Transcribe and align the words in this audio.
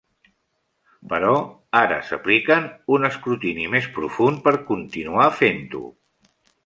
Però 1.11 1.33
ara 1.81 1.99
s'apliquen 2.07 2.65
un 2.97 3.09
escrutini 3.11 3.67
més 3.75 3.91
profund 3.99 4.41
per 4.49 4.55
continuar 4.71 5.29
fent-ho. 5.43 5.83